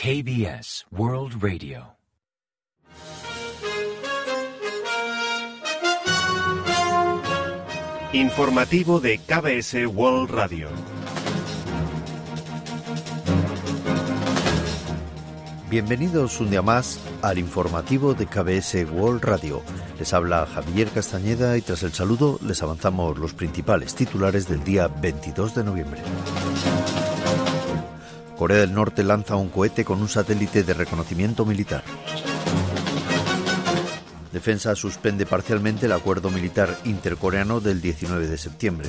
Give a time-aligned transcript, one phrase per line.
[0.00, 1.96] KBS World Radio.
[8.12, 10.68] Informativo de KBS World Radio.
[15.68, 19.62] Bienvenidos un día más al informativo de KBS World Radio.
[19.98, 24.86] Les habla Javier Castañeda y tras el saludo les avanzamos los principales titulares del día
[24.86, 26.00] 22 de noviembre.
[28.38, 31.82] Corea del Norte lanza un cohete con un satélite de reconocimiento militar.
[34.32, 38.88] Defensa suspende parcialmente el acuerdo militar intercoreano del 19 de septiembre.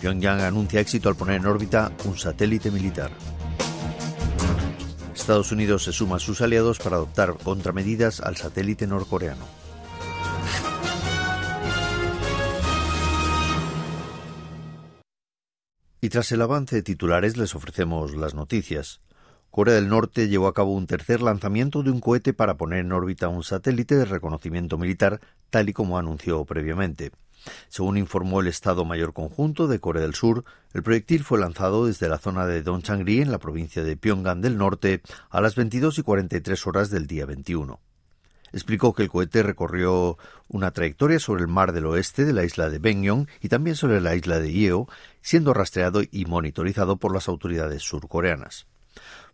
[0.00, 3.12] Pyongyang anuncia éxito al poner en órbita un satélite militar.
[5.14, 9.63] Estados Unidos se suma a sus aliados para adoptar contramedidas al satélite norcoreano.
[16.04, 19.00] Y tras el avance de titulares les ofrecemos las noticias.
[19.50, 22.92] Corea del Norte llevó a cabo un tercer lanzamiento de un cohete para poner en
[22.92, 27.10] órbita un satélite de reconocimiento militar, tal y como anunció previamente.
[27.70, 32.10] Según informó el Estado Mayor Conjunto de Corea del Sur, el proyectil fue lanzado desde
[32.10, 36.02] la zona de Dongchangri en la provincia de Pyongan del Norte a las 22 y
[36.02, 37.80] 43 horas del día 21.
[38.54, 40.16] Explicó que el cohete recorrió
[40.46, 44.00] una trayectoria sobre el mar del oeste de la isla de Bengyong y también sobre
[44.00, 44.88] la isla de Yeo,
[45.22, 48.68] siendo rastreado y monitorizado por las autoridades surcoreanas.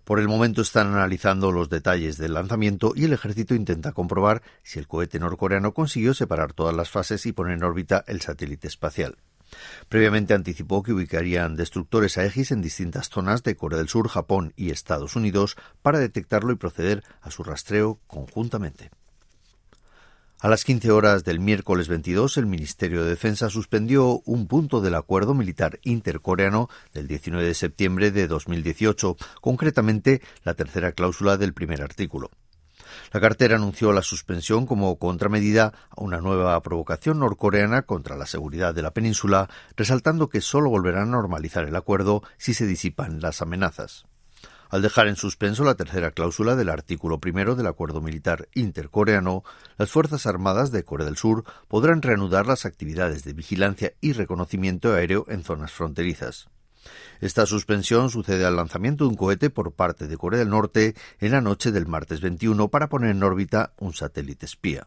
[0.04, 4.78] Por el momento están analizando los detalles del lanzamiento y el ejército intenta comprobar si
[4.78, 9.18] el cohete norcoreano consiguió separar todas las fases y poner en órbita el satélite espacial.
[9.90, 14.70] Previamente anticipó que ubicarían destructores Aegis en distintas zonas de Corea del Sur, Japón y
[14.70, 18.90] Estados Unidos para detectarlo y proceder a su rastreo conjuntamente.
[20.42, 24.94] A las 15 horas del miércoles 22, el Ministerio de Defensa suspendió un punto del
[24.94, 31.82] acuerdo militar intercoreano del 19 de septiembre de 2018, concretamente la tercera cláusula del primer
[31.82, 32.30] artículo.
[33.12, 38.74] La cartera anunció la suspensión como contramedida a una nueva provocación norcoreana contra la seguridad
[38.74, 43.42] de la península, resaltando que solo volverán a normalizar el acuerdo si se disipan las
[43.42, 44.06] amenazas
[44.70, 49.42] al dejar en suspenso la tercera cláusula del artículo primero del acuerdo militar intercoreano,
[49.76, 54.94] las Fuerzas Armadas de Corea del Sur podrán reanudar las actividades de vigilancia y reconocimiento
[54.94, 56.48] aéreo en zonas fronterizas.
[57.20, 61.32] Esta suspensión sucede al lanzamiento de un cohete por parte de Corea del Norte en
[61.32, 64.86] la noche del martes 21 para poner en órbita un satélite espía.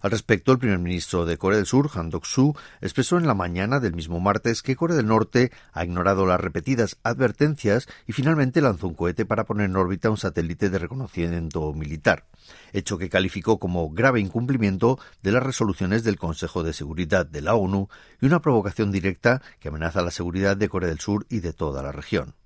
[0.00, 3.80] Al respecto, el primer ministro de Corea del Sur, Han Dok-soo, expresó en la mañana
[3.80, 8.88] del mismo martes que Corea del Norte ha ignorado las repetidas advertencias y finalmente lanzó
[8.88, 12.24] un cohete para poner en órbita un satélite de reconocimiento militar,
[12.72, 17.54] hecho que calificó como grave incumplimiento de las resoluciones del Consejo de Seguridad de la
[17.54, 17.88] ONU
[18.22, 21.82] y una provocación directa que amenaza la seguridad de Corea del Sur y de toda
[21.82, 22.39] la región.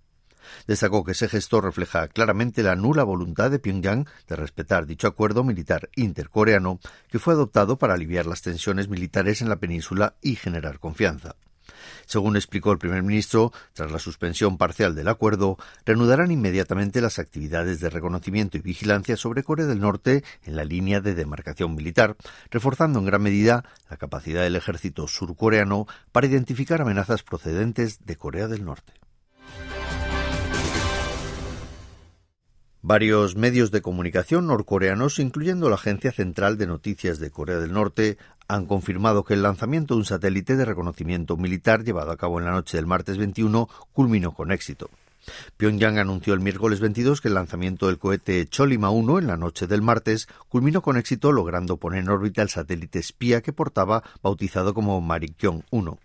[0.67, 5.45] Destacó que ese gesto refleja claramente la nula voluntad de Pyongyang de respetar dicho acuerdo
[5.45, 10.79] militar intercoreano que fue adoptado para aliviar las tensiones militares en la península y generar
[10.79, 11.37] confianza.
[12.07, 17.81] Según explicó el primer ministro, tras la suspensión parcial del acuerdo, reanudarán inmediatamente las actividades
[17.81, 22.17] de reconocimiento y vigilancia sobre Corea del Norte en la línea de demarcación militar,
[22.51, 28.49] reforzando en gran medida la capacidad del ejército surcoreano para identificar amenazas procedentes de Corea
[28.49, 29.04] del Norte.
[32.87, 38.19] Varios medios de comunicación norcoreanos, incluyendo la Agencia Central de Noticias de Corea del Norte,
[38.47, 42.45] han confirmado que el lanzamiento de un satélite de reconocimiento militar llevado a cabo en
[42.45, 44.91] la noche del martes 21 culminó con éxito.
[45.57, 49.67] Pyongyang anunció el miércoles 22 que el lanzamiento del cohete Cholima 1 en la noche
[49.67, 54.75] del martes culminó con éxito logrando poner en órbita el satélite espía que portaba bautizado
[54.75, 55.99] como Marikyong 1.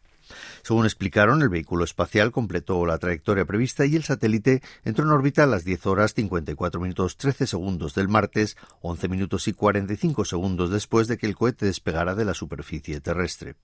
[0.63, 5.43] Según explicaron, el vehículo espacial completó la trayectoria prevista y el satélite entró en órbita
[5.43, 10.69] a las 10 horas 54 minutos 13 segundos del martes, 11 minutos y 45 segundos
[10.69, 13.55] después de que el cohete despegara de la superficie terrestre.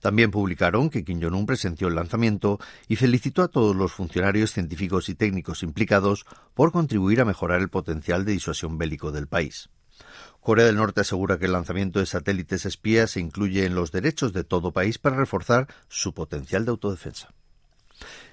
[0.00, 5.08] También publicaron que Kim Jong-un presenció el lanzamiento y felicitó a todos los funcionarios científicos
[5.08, 9.70] y técnicos implicados por contribuir a mejorar el potencial de disuasión bélico del país.
[10.40, 14.32] Corea del Norte asegura que el lanzamiento de satélites espías se incluye en los derechos
[14.32, 17.30] de todo país para reforzar su potencial de autodefensa.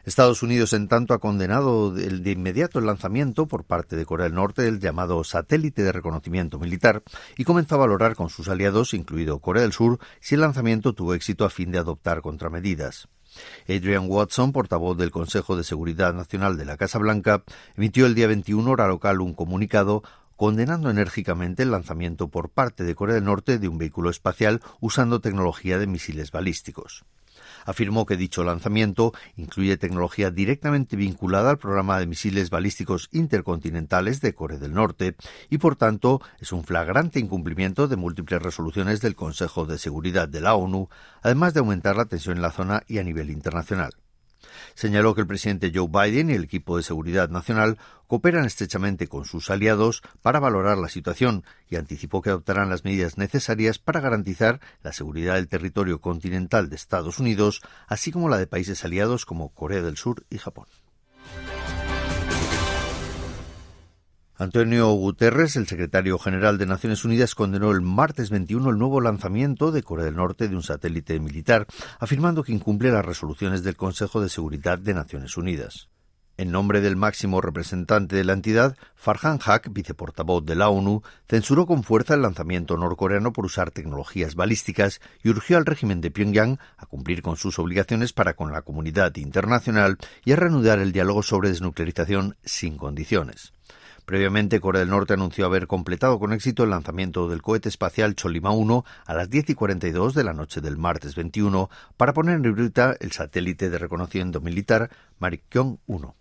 [0.04, 4.36] Estados Unidos, en tanto, ha condenado de inmediato el lanzamiento por parte de Corea del
[4.36, 7.04] Norte del llamado satélite de reconocimiento militar
[7.38, 11.14] y comenzó a valorar con sus aliados, incluido Corea del Sur, si el lanzamiento tuvo
[11.14, 13.08] éxito a fin de adoptar contramedidas.
[13.70, 17.44] Adrian Watson, portavoz del Consejo de Seguridad Nacional de la Casa Blanca,
[17.78, 20.04] emitió el día 21 hora local un comunicado
[20.42, 25.22] condenando enérgicamente el lanzamiento por parte de Corea del Norte de un vehículo espacial usando
[25.22, 27.06] tecnología de misiles balísticos.
[27.64, 34.34] Afirmó que dicho lanzamiento incluye tecnología directamente vinculada al programa de misiles balísticos intercontinentales de
[34.34, 35.16] Corea del Norte
[35.52, 40.42] y, por tanto, es un flagrante incumplimiento de múltiples resoluciones del Consejo de Seguridad de
[40.42, 40.90] la ONU,
[41.22, 43.92] además de aumentar la tensión en la zona y a nivel internacional.
[44.74, 47.78] Señaló que el presidente Joe Biden y el equipo de seguridad nacional
[48.08, 53.18] cooperan estrechamente con sus aliados para valorar la situación y anticipó que adoptarán las medidas
[53.18, 58.48] necesarias para garantizar la seguridad del territorio continental de Estados Unidos, así como la de
[58.48, 60.66] países aliados como Corea del Sur y Japón.
[64.42, 69.72] Antonio Guterres, el secretario general de Naciones Unidas, condenó el martes 21 el nuevo lanzamiento
[69.72, 71.68] de Corea del Norte de un satélite militar,
[72.00, 75.90] afirmando que incumple las resoluciones del Consejo de Seguridad de Naciones Unidas.
[76.38, 81.68] En nombre del máximo representante de la entidad, Farhan Haq, viceportavoz de la ONU, censuró
[81.68, 86.58] con fuerza el lanzamiento norcoreano por usar tecnologías balísticas y urgió al régimen de Pyongyang
[86.78, 91.22] a cumplir con sus obligaciones para con la comunidad internacional y a reanudar el diálogo
[91.22, 93.54] sobre desnuclearización sin condiciones.
[94.12, 98.52] Previamente, Corea del Norte anunció haber completado con éxito el lanzamiento del cohete espacial Cholima
[98.52, 102.46] 1 a las 10 y 42 de la noche del martes 21 para poner en
[102.46, 106.16] órbita el satélite de reconocimiento militar Marikyon 1.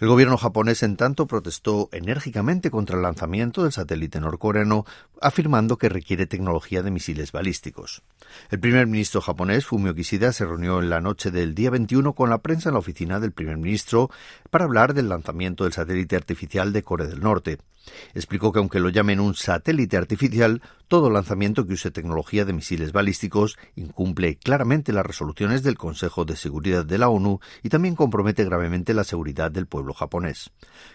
[0.00, 4.84] El gobierno japonés, en tanto, protestó enérgicamente contra el lanzamiento del satélite norcoreano,
[5.20, 8.02] afirmando que requiere tecnología de misiles balísticos.
[8.50, 12.30] El primer ministro japonés, Fumio Kishida, se reunió en la noche del día 21 con
[12.30, 14.10] la prensa en la oficina del primer ministro
[14.50, 17.58] para hablar del lanzamiento del satélite artificial de Corea del Norte.
[18.14, 22.92] Explicó que aunque lo llamen un satélite artificial, todo lanzamiento que use tecnología de misiles
[22.92, 28.44] balísticos incumple claramente las resoluciones del Consejo de Seguridad de la ONU y también compromete
[28.44, 30.50] gravemente la seguridad del pueblo japonés.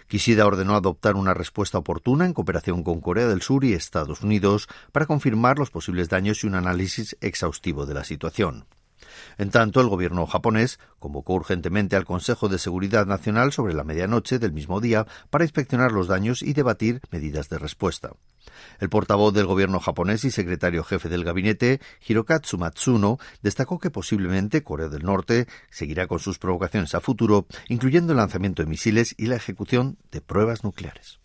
[0.07, 4.67] Kishida ordenó adoptar una respuesta oportuna en cooperación con Corea del Sur y Estados Unidos
[4.91, 8.65] para confirmar los posibles daños y un análisis exhaustivo de la situación.
[9.37, 14.39] En tanto, el gobierno japonés convocó urgentemente al Consejo de Seguridad Nacional sobre la medianoche
[14.39, 18.11] del mismo día para inspeccionar los daños y debatir medidas de respuesta.
[18.79, 24.63] El portavoz del gobierno japonés y secretario jefe del gabinete, Hirokatsu Matsuno, destacó que posiblemente
[24.63, 29.27] Corea del Norte seguirá con sus provocaciones a futuro, incluyendo el lanzamiento de misiles y
[29.27, 31.19] la ejecución de pruebas nucleares.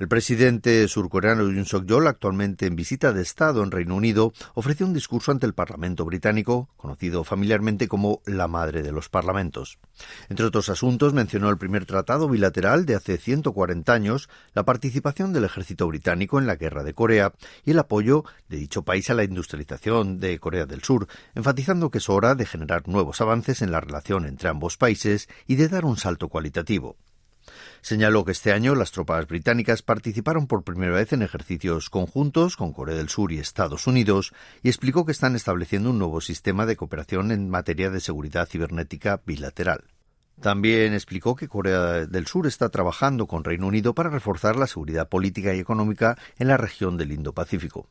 [0.00, 4.94] El presidente surcoreano Yoon Suk-yeol, actualmente en visita de Estado en Reino Unido, ofreció un
[4.94, 9.78] discurso ante el Parlamento británico, conocido familiarmente como la madre de los parlamentos.
[10.30, 15.44] Entre otros asuntos, mencionó el primer tratado bilateral de hace 140 años, la participación del
[15.44, 17.34] ejército británico en la guerra de Corea
[17.66, 21.98] y el apoyo de dicho país a la industrialización de Corea del Sur, enfatizando que
[21.98, 25.84] es hora de generar nuevos avances en la relación entre ambos países y de dar
[25.84, 26.96] un salto cualitativo.
[27.80, 32.72] Señaló que este año las tropas británicas participaron por primera vez en ejercicios conjuntos con
[32.72, 36.76] Corea del Sur y Estados Unidos y explicó que están estableciendo un nuevo sistema de
[36.76, 39.84] cooperación en materia de seguridad cibernética bilateral.
[40.40, 45.08] También explicó que Corea del Sur está trabajando con Reino Unido para reforzar la seguridad
[45.08, 47.88] política y económica en la región del Indo-Pacífico.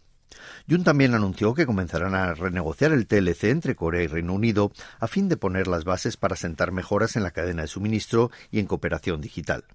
[0.70, 5.08] Jun también anunció que comenzarán a renegociar el TLC entre Corea y Reino Unido a
[5.08, 8.68] fin de poner las bases para sentar mejoras en la cadena de suministro y en
[8.68, 9.66] cooperación digital.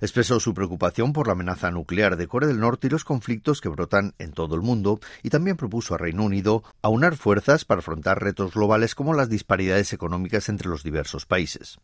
[0.00, 3.68] Expresó su preocupación por la amenaza nuclear de Corea del Norte y los conflictos que
[3.68, 8.22] brotan en todo el mundo y también propuso a Reino Unido aunar fuerzas para afrontar
[8.22, 11.78] retos globales como las disparidades económicas entre los diversos países.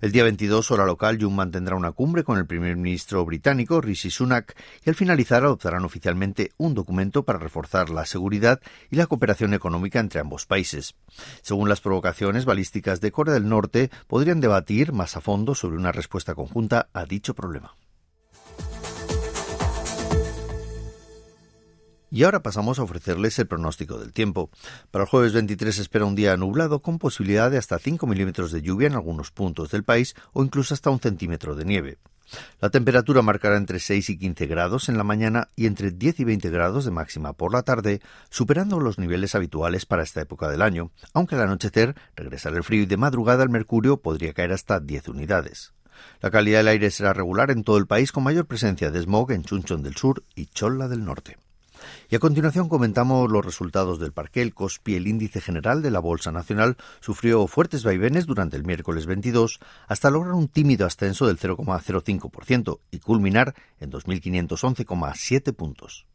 [0.00, 4.10] El día 22, hora local, Jun mantendrá una cumbre con el primer ministro británico Rishi
[4.10, 8.60] Sunak y al finalizar adoptarán oficialmente un documento para reforzar la seguridad
[8.90, 10.94] y la cooperación económica entre ambos países.
[11.42, 15.92] Según las provocaciones balísticas de Corea del Norte, podrían debatir más a fondo sobre una
[15.92, 17.76] respuesta conjunta a problema.
[22.12, 24.50] Y ahora pasamos a ofrecerles el pronóstico del tiempo.
[24.90, 28.50] Para el jueves 23 se espera un día nublado con posibilidad de hasta 5 milímetros
[28.50, 31.98] de lluvia en algunos puntos del país o incluso hasta un centímetro de nieve.
[32.60, 36.24] La temperatura marcará entre 6 y 15 grados en la mañana y entre 10 y
[36.24, 40.62] 20 grados de máxima por la tarde, superando los niveles habituales para esta época del
[40.62, 44.80] año, aunque al anochecer regresará el frío y de madrugada el mercurio podría caer hasta
[44.80, 45.74] 10 unidades.
[46.20, 49.32] La calidad del aire será regular en todo el país con mayor presencia de smog
[49.32, 51.36] en Chunchon del Sur y Cholla del Norte.
[52.08, 54.42] Y a continuación comentamos los resultados del parque.
[54.42, 59.06] El COSPI, el índice general de la Bolsa Nacional, sufrió fuertes vaivenes durante el miércoles
[59.06, 66.06] 22 hasta lograr un tímido ascenso del 0,05% y culminar en 2.511,7 puntos.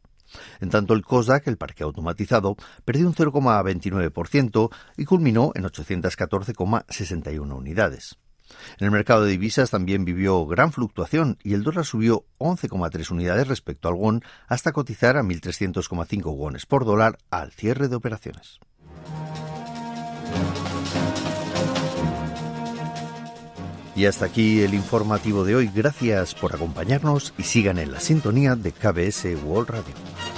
[0.60, 8.18] En tanto, el COSDAC, el parque automatizado, perdió un 0,29% y culminó en 814,61 unidades.
[8.78, 13.48] En el mercado de divisas también vivió gran fluctuación y el dólar subió 11,3 unidades
[13.48, 18.60] respecto al won hasta cotizar a 1.300,5 wones por dólar al cierre de operaciones.
[23.96, 25.70] Y hasta aquí el informativo de hoy.
[25.74, 30.35] Gracias por acompañarnos y sigan en la sintonía de KBS World Radio.